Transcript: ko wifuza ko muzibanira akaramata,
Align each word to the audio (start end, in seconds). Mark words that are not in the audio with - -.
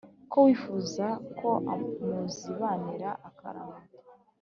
ko 0.31 0.37
wifuza 0.45 1.05
ko 1.39 1.49
muzibanira 2.09 3.09
akaramata, 3.29 3.97